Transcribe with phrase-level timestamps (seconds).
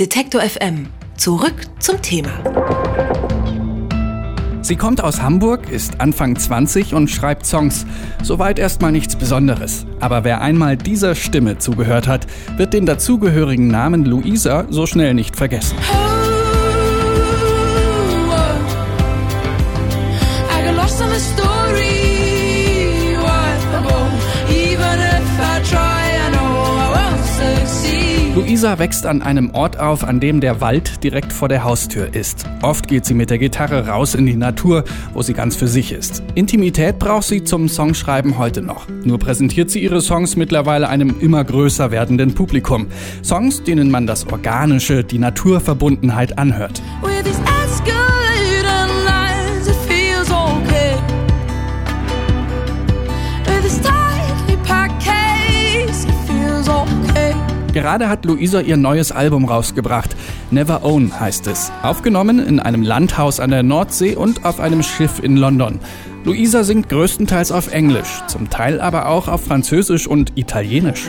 [0.00, 0.88] Detektor FM.
[1.16, 2.32] Zurück zum Thema.
[4.60, 7.86] Sie kommt aus Hamburg, ist Anfang 20 und schreibt Songs.
[8.20, 9.86] Soweit erstmal nichts Besonderes.
[10.00, 12.26] Aber wer einmal dieser Stimme zugehört hat,
[12.56, 15.76] wird den dazugehörigen Namen Luisa so schnell nicht vergessen.
[28.34, 32.44] Luisa wächst an einem Ort auf, an dem der Wald direkt vor der Haustür ist.
[32.62, 35.92] Oft geht sie mit der Gitarre raus in die Natur, wo sie ganz für sich
[35.92, 36.20] ist.
[36.34, 38.88] Intimität braucht sie zum Songschreiben heute noch.
[39.04, 42.88] Nur präsentiert sie ihre Songs mittlerweile einem immer größer werdenden Publikum.
[43.22, 46.82] Songs, denen man das Organische, die Naturverbundenheit anhört.
[57.74, 60.14] Gerade hat Luisa ihr neues Album rausgebracht.
[60.52, 61.72] Never Own heißt es.
[61.82, 65.80] Aufgenommen in einem Landhaus an der Nordsee und auf einem Schiff in London.
[66.22, 71.08] Luisa singt größtenteils auf Englisch, zum Teil aber auch auf Französisch und Italienisch.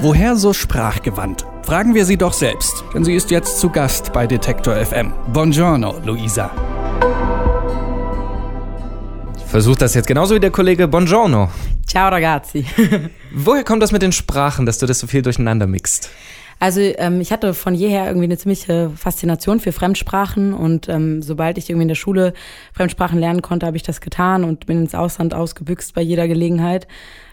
[0.00, 1.46] Woher so sprachgewandt?
[1.62, 5.12] Fragen wir sie doch selbst, denn sie ist jetzt zu Gast bei Detektor FM.
[5.32, 6.50] Buongiorno, Luisa.
[9.56, 11.48] Versucht das jetzt genauso wie der Kollege Buongiorno.
[11.86, 12.66] Ciao ragazzi.
[13.34, 16.10] Woher kommt das mit den Sprachen, dass du das so viel durcheinander mixt?
[16.60, 21.56] Also ähm, ich hatte von jeher irgendwie eine ziemliche Faszination für Fremdsprachen und ähm, sobald
[21.56, 22.34] ich irgendwie in der Schule
[22.74, 26.86] Fremdsprachen lernen konnte, habe ich das getan und bin ins Ausland ausgebüxt bei jeder Gelegenheit.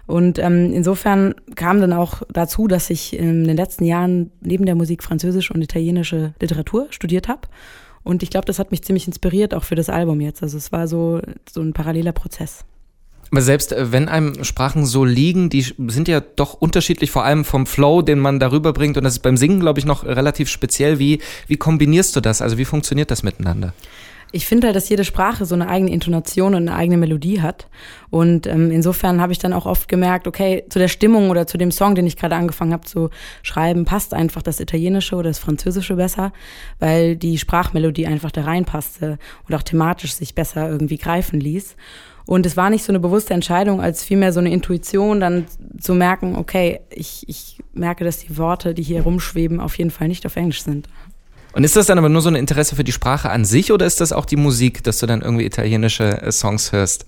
[0.08, 4.76] Und ähm, insofern kam dann auch dazu, dass ich in den letzten Jahren neben der
[4.76, 7.50] Musik französische und italienische Literatur studiert habe
[8.04, 10.44] und ich glaube, das hat mich ziemlich inspiriert, auch für das Album jetzt.
[10.44, 12.66] Also es war so, so ein paralleler Prozess.
[13.32, 17.46] Aber selbst äh, wenn einem Sprachen so liegen, die sind ja doch unterschiedlich, vor allem
[17.46, 18.96] vom Flow, den man darüber bringt.
[18.96, 21.00] Und das ist beim Singen, glaube ich, noch relativ speziell.
[21.00, 22.44] Wie, wie kombinierst du das?
[22.44, 23.74] Also wie funktioniert das miteinander?
[24.34, 27.68] Ich finde halt, dass jede Sprache so eine eigene Intonation und eine eigene Melodie hat.
[28.10, 31.60] Und ähm, insofern habe ich dann auch oft gemerkt, okay, zu der Stimmung oder zu
[31.60, 33.12] dem Song, den ich gerade angefangen habe zu
[33.44, 36.34] schreiben, passt einfach das Italienische oder das Französische besser,
[36.80, 41.76] weil die Sprachmelodie einfach da reinpasste und auch thematisch sich besser irgendwie greifen ließ.
[42.26, 45.46] Und es war nicht so eine bewusste Entscheidung, als vielmehr so eine Intuition, dann
[45.80, 50.08] zu merken, okay, ich, ich merke, dass die Worte, die hier rumschweben, auf jeden Fall
[50.08, 50.88] nicht auf Englisch sind.
[51.54, 53.86] Und ist das dann aber nur so ein Interesse für die Sprache an sich oder
[53.86, 57.06] ist das auch die Musik, dass du dann irgendwie italienische äh, Songs hörst?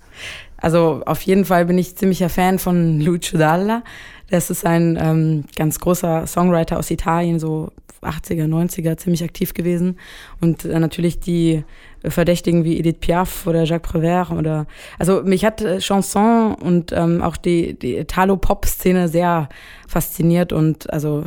[0.57, 3.83] Also auf jeden Fall bin ich ziemlicher Fan von Lucio Dalla.
[4.29, 9.97] Das ist ein ähm, ganz großer Songwriter aus Italien, so 80er, 90er, ziemlich aktiv gewesen.
[10.41, 11.63] Und äh, natürlich die
[12.03, 14.67] Verdächtigen wie Edith Piaf oder Jacques Prévert oder
[14.99, 19.49] also mich hat äh, Chanson und ähm, auch die, die Italo-Pop-Szene sehr
[19.87, 21.25] fasziniert und also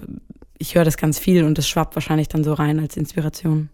[0.59, 3.71] ich höre das ganz viel und das schwappt wahrscheinlich dann so rein als Inspiration.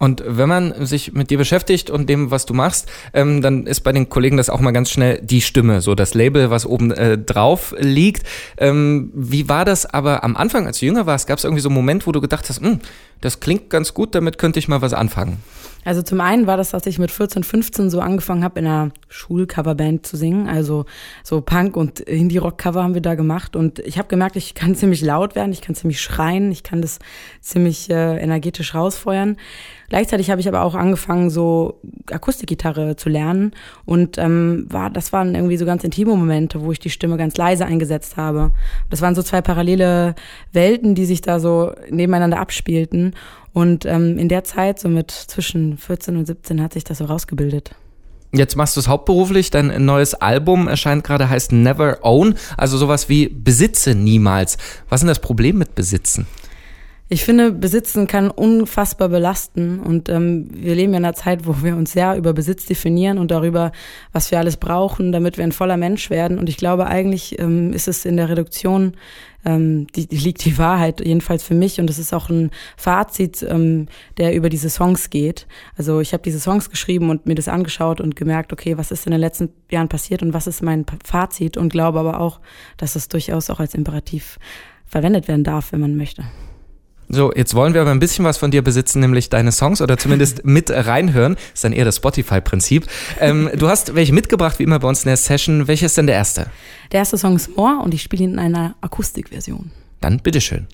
[0.00, 3.82] Und wenn man sich mit dir beschäftigt und dem, was du machst, ähm, dann ist
[3.82, 6.90] bei den Kollegen das auch mal ganz schnell die Stimme, so das Label, was oben
[6.90, 8.26] äh, drauf liegt.
[8.56, 11.26] Ähm, wie war das aber am Anfang, als du jünger warst?
[11.26, 12.80] Gab es irgendwie so einen Moment, wo du gedacht hast, hm,
[13.20, 15.42] das klingt ganz gut, damit könnte ich mal was anfangen?
[15.84, 18.90] Also zum einen war das, dass ich mit 14, 15 so angefangen habe, in einer
[19.08, 20.46] Schulcoverband zu singen.
[20.46, 20.84] Also
[21.24, 23.56] so Punk- und Indie-Rock-Cover haben wir da gemacht.
[23.56, 26.82] Und ich habe gemerkt, ich kann ziemlich laut werden, ich kann ziemlich schreien, ich kann
[26.82, 26.98] das
[27.40, 29.36] ziemlich äh, energetisch rausfeuern.
[29.90, 31.80] Gleichzeitig habe ich aber auch angefangen, so
[32.10, 33.50] Akustikgitarre zu lernen.
[33.84, 37.36] Und ähm, war, das waren irgendwie so ganz intime Momente, wo ich die Stimme ganz
[37.36, 38.52] leise eingesetzt habe.
[38.88, 40.14] Das waren so zwei parallele
[40.52, 43.14] Welten, die sich da so nebeneinander abspielten.
[43.52, 47.06] Und ähm, in der Zeit, so mit zwischen 14 und 17, hat sich das so
[47.06, 47.72] rausgebildet.
[48.32, 53.08] Jetzt machst du es hauptberuflich, dein neues Album erscheint gerade, heißt Never Own, also sowas
[53.08, 54.56] wie Besitze niemals.
[54.88, 56.28] Was ist denn das Problem mit Besitzen?
[57.12, 61.56] Ich finde, Besitzen kann unfassbar belasten und ähm, wir leben ja in einer Zeit, wo
[61.60, 63.72] wir uns sehr über Besitz definieren und darüber,
[64.12, 66.38] was wir alles brauchen, damit wir ein voller Mensch werden.
[66.38, 68.92] Und ich glaube, eigentlich ähm, ist es in der Reduktion,
[69.44, 71.80] ähm, die, die liegt die Wahrheit, jedenfalls für mich.
[71.80, 73.86] Und es ist auch ein Fazit, ähm,
[74.16, 75.48] der über diese Songs geht.
[75.76, 79.06] Also ich habe diese Songs geschrieben und mir das angeschaut und gemerkt, okay, was ist
[79.06, 82.38] in den letzten Jahren passiert und was ist mein Fazit und glaube aber auch,
[82.76, 84.38] dass es durchaus auch als Imperativ
[84.86, 86.22] verwendet werden darf, wenn man möchte.
[87.12, 89.98] So, jetzt wollen wir aber ein bisschen was von dir besitzen, nämlich deine Songs oder
[89.98, 91.34] zumindest mit reinhören.
[91.34, 92.86] Das ist dann eher das Spotify-Prinzip.
[93.18, 95.66] Ähm, du hast welche mitgebracht, wie immer bei uns in der Session.
[95.66, 96.46] Welcher ist denn der erste?
[96.92, 99.72] Der erste Song ist More und ich spiele ihn in einer Akustikversion.
[100.00, 100.68] Dann bitteschön.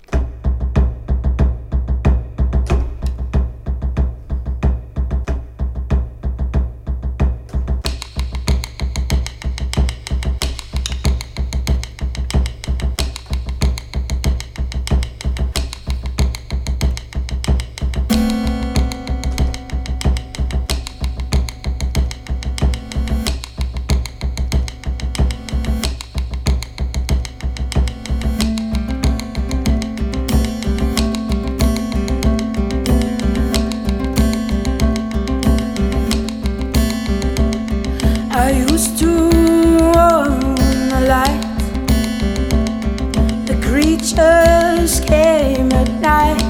[43.98, 46.40] Jesus came at night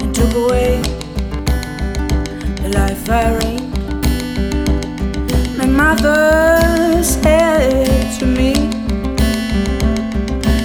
[0.00, 0.80] and took away
[2.62, 3.72] the life I reigned.
[5.58, 8.54] My mother said to me,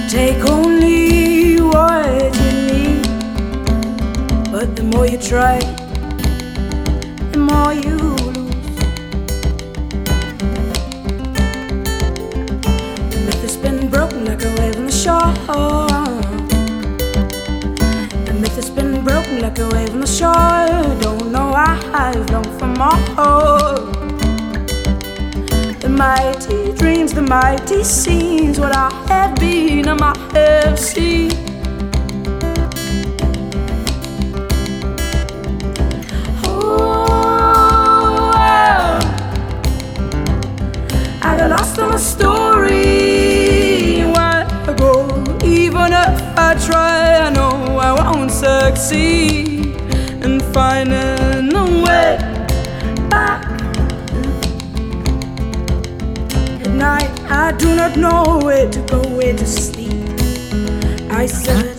[0.09, 3.03] Take only what you need,
[4.51, 5.59] but the more you try,
[15.47, 16.21] the.
[18.25, 20.67] The myth has been broken like a wave on the shore.
[21.01, 22.97] Don't know why I've longed for more.
[25.79, 31.48] The mighty dreams, the mighty scenes, what I have been, I might have seen.
[48.79, 49.75] Succeed
[50.23, 52.17] in finding a way
[53.09, 53.43] back.
[56.61, 59.91] At night, I do not know where to go, where to sleep.
[61.11, 61.78] I search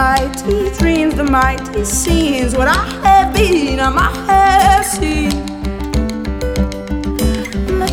[0.00, 5.30] mighty dreams, the mighty scenes, what I have been, I might have seen.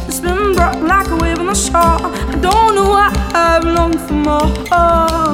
[0.06, 2.00] Has been broken like a wave on the shore.
[2.31, 5.26] I don't know why I've longed for more.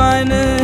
[0.00, 0.59] In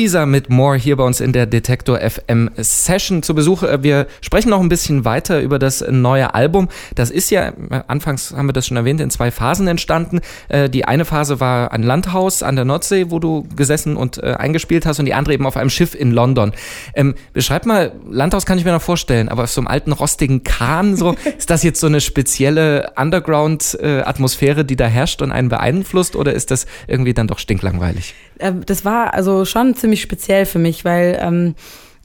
[0.00, 3.62] Luisa mit More hier bei uns in der Detektor FM Session zu Besuch.
[3.64, 6.70] Äh, Wir sprechen noch ein bisschen weiter über das neue Album.
[6.94, 10.20] Das ist ja, äh, anfangs haben wir das schon erwähnt, in zwei Phasen entstanden.
[10.48, 14.86] Äh, Die eine Phase war ein Landhaus an der Nordsee, wo du gesessen und eingespielt
[14.86, 16.52] hast und die andere eben auf einem Schiff in London.
[16.94, 20.44] Ähm, beschreib mal, Landhaus kann ich mir noch vorstellen, aber auf so einem alten rostigen
[20.44, 26.16] Kahn, so, ist das jetzt so eine spezielle Underground-Atmosphäre, die da herrscht und einen beeinflusst
[26.16, 28.14] oder ist das irgendwie dann doch stinklangweilig?
[28.40, 31.54] Ähm, das war also schon ziemlich speziell für mich, weil ähm,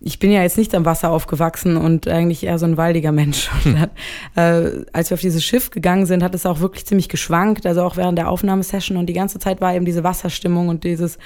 [0.02, 3.50] ich bin ja jetzt nicht am Wasser aufgewachsen und eigentlich eher so ein waldiger Mensch.
[3.64, 3.90] Dann,
[4.36, 7.82] äh, als wir auf dieses Schiff gegangen sind, hat es auch wirklich ziemlich geschwankt, also
[7.82, 11.18] auch während der Aufnahmesession und die ganze Zeit war eben diese Wasserstimmung und dieses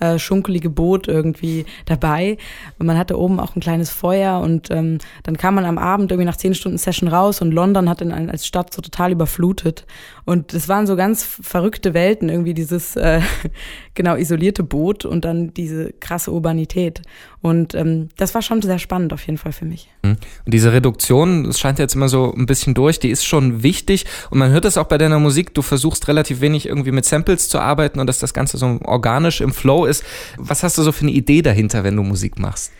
[0.00, 2.36] äh, schunkelige Boot irgendwie dabei.
[2.78, 6.10] Und man hatte oben auch ein kleines Feuer und ähm, dann kam man am Abend
[6.10, 9.86] irgendwie nach zehn Stunden Session raus und London hat dann als Stadt so total überflutet.
[10.28, 13.22] Und es waren so ganz verrückte Welten, irgendwie dieses äh,
[13.94, 17.00] genau isolierte Boot und dann diese krasse Urbanität.
[17.40, 19.88] Und ähm, das war schon sehr spannend auf jeden Fall für mich.
[20.02, 20.18] Mhm.
[20.44, 24.04] Und diese Reduktion, das scheint jetzt immer so ein bisschen durch, die ist schon wichtig.
[24.28, 27.48] Und man hört das auch bei deiner Musik, du versuchst relativ wenig irgendwie mit Samples
[27.48, 30.04] zu arbeiten und dass das Ganze so organisch im Flow ist.
[30.36, 32.70] Was hast du so für eine Idee dahinter, wenn du Musik machst?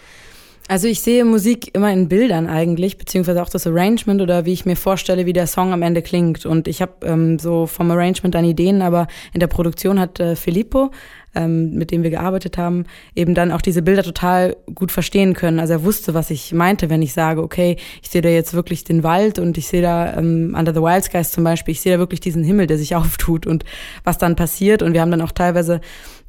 [0.70, 4.66] Also ich sehe Musik immer in Bildern eigentlich, beziehungsweise auch das Arrangement oder wie ich
[4.66, 6.44] mir vorstelle, wie der Song am Ende klingt.
[6.44, 10.36] Und ich habe ähm, so vom Arrangement dann Ideen, aber in der Produktion hat äh,
[10.36, 10.90] Filippo,
[11.34, 15.60] ähm, mit dem wir gearbeitet haben, eben dann auch diese Bilder total gut verstehen können.
[15.60, 18.84] Also er wusste, was ich meinte, wenn ich sage, okay, ich sehe da jetzt wirklich
[18.84, 21.92] den Wald und ich sehe da ähm, Under the Wild Skies zum Beispiel, ich sehe
[21.92, 23.64] da wirklich diesen Himmel, der sich auftut und
[24.04, 24.82] was dann passiert.
[24.82, 25.80] Und wir haben dann auch teilweise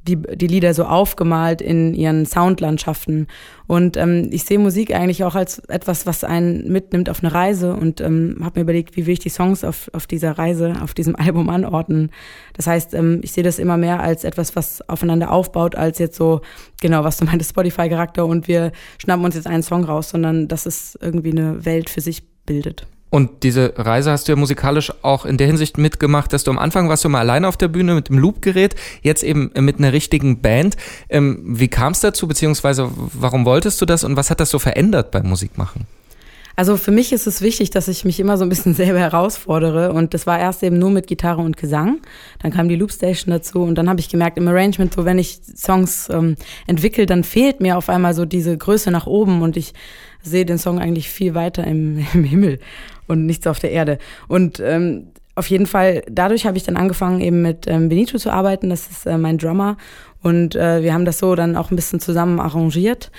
[0.07, 3.27] die, die Lieder so aufgemalt in ihren Soundlandschaften.
[3.67, 7.75] Und ähm, ich sehe Musik eigentlich auch als etwas, was einen mitnimmt auf eine Reise
[7.75, 10.93] und ähm, habe mir überlegt, wie will ich die Songs auf, auf dieser Reise, auf
[10.93, 12.11] diesem Album anordnen.
[12.53, 16.15] Das heißt, ähm, ich sehe das immer mehr als etwas, was aufeinander aufbaut, als jetzt
[16.15, 16.41] so,
[16.81, 20.65] genau, was du meintest, Spotify-Charakter und wir schnappen uns jetzt einen Song raus, sondern dass
[20.65, 22.85] es irgendwie eine Welt für sich bildet.
[23.11, 26.59] Und diese Reise hast du ja musikalisch auch in der Hinsicht mitgemacht, dass du am
[26.59, 29.93] Anfang warst du mal alleine auf der Bühne mit dem Loopgerät, jetzt eben mit einer
[29.93, 30.77] richtigen Band.
[31.09, 34.59] Ähm, wie kam es dazu, beziehungsweise warum wolltest du das und was hat das so
[34.59, 35.87] verändert beim Musikmachen?
[36.59, 39.93] Also für mich ist es wichtig, dass ich mich immer so ein bisschen selber herausfordere
[39.93, 42.01] und das war erst eben nur mit Gitarre und Gesang.
[42.41, 45.39] Dann kam die Loopstation dazu und dann habe ich gemerkt im Arrangement, so wenn ich
[45.55, 46.35] Songs ähm,
[46.67, 49.73] entwickle, dann fehlt mir auf einmal so diese Größe nach oben und ich
[50.21, 52.59] sehe den Song eigentlich viel weiter im, im Himmel
[53.07, 53.97] und nichts auf der Erde.
[54.27, 58.33] Und ähm, auf jeden Fall, dadurch habe ich dann angefangen, eben mit ähm, Benito zu
[58.33, 58.69] arbeiten.
[58.69, 59.77] Das ist äh, mein Drummer.
[60.21, 63.13] Und äh, wir haben das so dann auch ein bisschen zusammen arrangiert.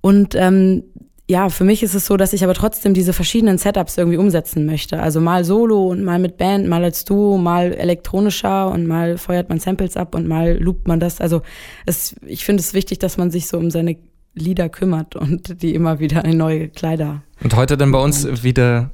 [0.00, 0.84] Und ähm,
[1.32, 4.66] ja, für mich ist es so, dass ich aber trotzdem diese verschiedenen Setups irgendwie umsetzen
[4.66, 5.00] möchte.
[5.00, 9.48] Also mal solo und mal mit Band, mal als Duo, mal elektronischer und mal feuert
[9.48, 11.22] man Samples ab und mal loopt man das.
[11.22, 11.40] Also
[11.86, 13.96] es, ich finde es wichtig, dass man sich so um seine
[14.34, 17.22] Lieder kümmert und die immer wieder in neue Kleider.
[17.42, 18.90] Und heute dann bei uns wieder,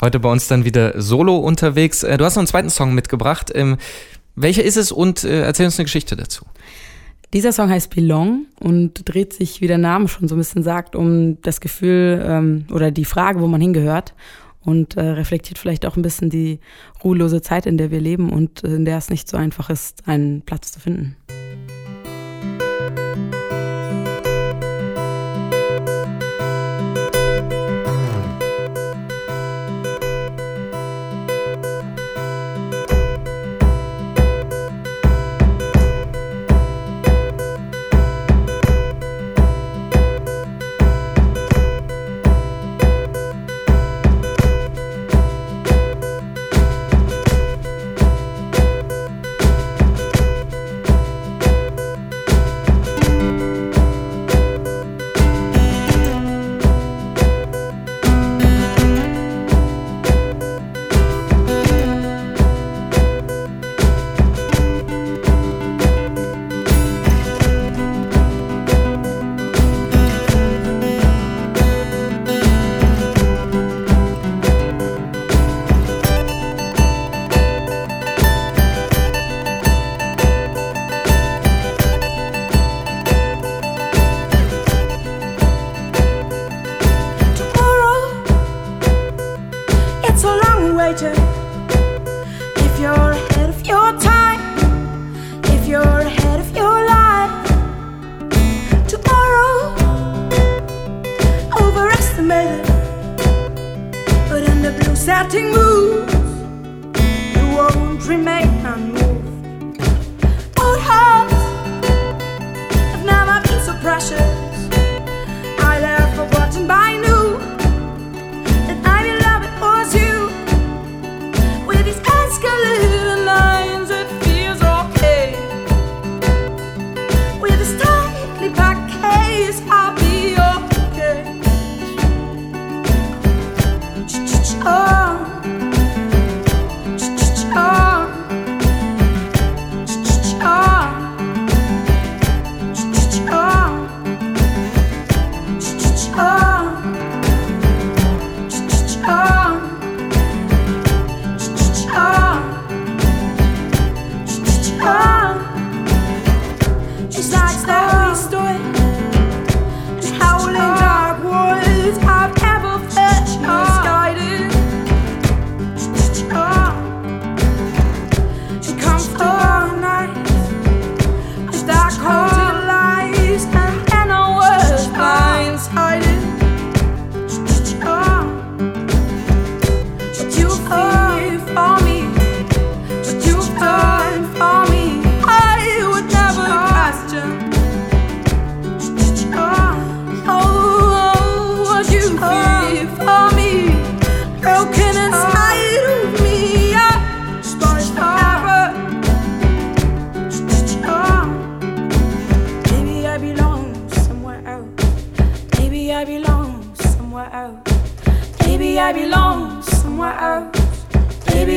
[0.00, 2.02] heute bei uns dann wieder solo unterwegs.
[2.02, 3.52] Äh, du hast noch einen zweiten Song mitgebracht.
[3.54, 3.76] Ähm,
[4.36, 6.46] welcher ist es und äh, erzähl uns eine Geschichte dazu.
[7.34, 10.94] Dieser Song heißt Belong und dreht sich, wie der Name schon so ein bisschen sagt,
[10.94, 14.14] um das Gefühl ähm, oder die Frage, wo man hingehört
[14.60, 16.60] und äh, reflektiert vielleicht auch ein bisschen die
[17.02, 20.42] ruhelose Zeit, in der wir leben und in der es nicht so einfach ist, einen
[20.42, 21.16] Platz zu finden.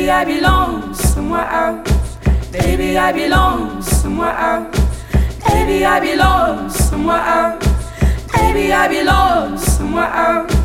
[0.08, 2.16] Baby, I belong somewhere else.
[2.50, 4.80] Baby, I belong somewhere else.
[5.46, 7.66] Baby, I belong somewhere else.
[8.32, 10.56] Baby, I belong somewhere else.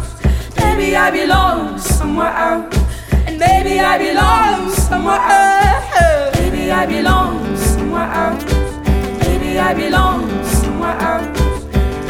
[0.55, 2.77] Baby, I belong somewhere else.
[3.27, 6.38] And baby, I belong somewhere else.
[6.39, 8.45] Baby, I belong somewhere else.
[9.19, 11.65] Baby, I belong somewhere else.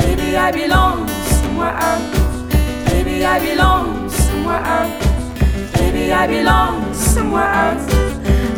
[0.06, 1.08] Baby, I belong
[1.42, 2.92] somewhere else.
[2.92, 5.12] Baby, I belong somewhere else.
[5.84, 7.86] Baby, I belong somewhere else.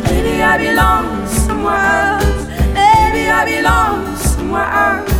[0.04, 2.46] Baby, I belong somewhere else.
[2.78, 5.12] Baby, I belong somewhere else.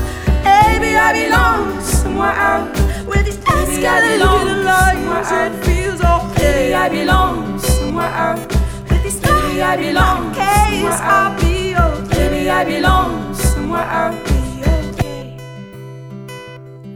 [0.47, 2.79] Baby, I belong somewhere else.
[3.09, 6.71] Where these escalated lines, it feels okay.
[6.71, 8.47] Baby, I belong somewhere else.
[8.89, 12.29] With these Baby, I belong somewhere I'll be okay.
[12.29, 14.19] Baby, I belong somewhere else.
[14.31, 15.37] Be okay.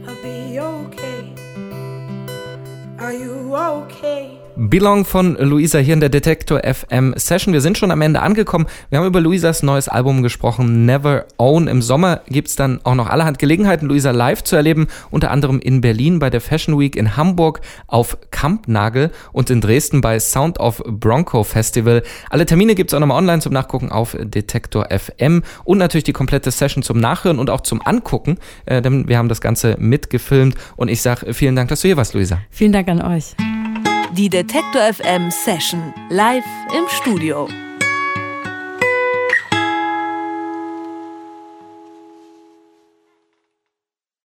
[0.07, 1.33] I'll be okay.
[2.97, 4.40] Are you okay?
[4.55, 7.53] Belong von Luisa hier in der Detektor FM Session.
[7.53, 8.67] Wir sind schon am Ende angekommen.
[8.89, 11.67] Wir haben über Luisas neues Album gesprochen, Never Own.
[11.67, 15.81] Im Sommer gibt's dann auch noch allerhand Gelegenheiten, Luisa live zu erleben, unter anderem in
[15.81, 20.83] Berlin bei der Fashion Week, in Hamburg auf Kampnagel und in Dresden bei Sound of
[20.85, 22.03] Bronco Festival.
[22.29, 26.51] Alle Termine gibt's auch nochmal online zum Nachgucken auf Detektor FM und natürlich die komplette
[26.51, 30.89] Session zum Nachhören und auch zum Angucken, äh, denn wir haben das Ganze mitgefilmt und
[30.89, 32.39] ich sage vielen Dank, dass du hier warst, Luisa.
[32.49, 33.35] Vielen Dank an euch.
[34.13, 36.43] Die Detektor FM Session live
[36.77, 37.47] im Studio.